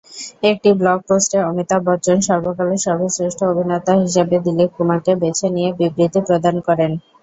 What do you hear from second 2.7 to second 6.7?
সর্বশ্রেষ্ঠ অভিনেতা হিসেবে দিলীপ কুমারকে বেছে নিয়ে বিবৃতি প্রদান